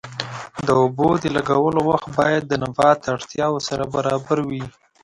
د 0.65 0.67
اوبو 0.81 1.07
د 1.23 1.25
لګولو 1.35 1.79
وخت 1.89 2.07
باید 2.17 2.43
د 2.47 2.53
نبات 2.63 2.99
اړتیاوو 3.15 3.65
سره 3.67 3.83
برابر 3.95 4.37
وي. 4.49 4.65